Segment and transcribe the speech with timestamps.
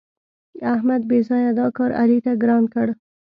[0.73, 2.87] احمد بېځآیه دا کار علي ته ګران کړ.